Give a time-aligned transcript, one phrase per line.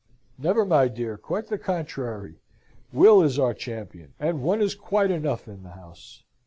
[0.39, 2.39] "Never, my dear; quite the contrary!
[2.91, 6.23] Will is our champion, and one is quite enough in the house.